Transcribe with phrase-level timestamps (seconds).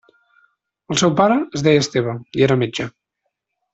[0.95, 2.89] El seu pare es deia Esteve i era metge.